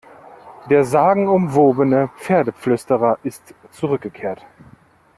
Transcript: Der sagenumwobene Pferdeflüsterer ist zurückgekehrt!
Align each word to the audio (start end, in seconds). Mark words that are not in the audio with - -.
Der 0.71 0.83
sagenumwobene 0.83 2.09
Pferdeflüsterer 2.17 3.19
ist 3.21 3.53
zurückgekehrt! 3.69 4.43